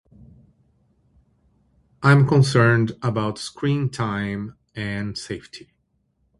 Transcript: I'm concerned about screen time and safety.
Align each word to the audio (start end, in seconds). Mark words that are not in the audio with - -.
I'm 2.01 2.27
concerned 2.27 2.93
about 3.03 3.37
screen 3.37 3.91
time 3.91 4.57
and 4.75 5.15
safety. 5.15 5.73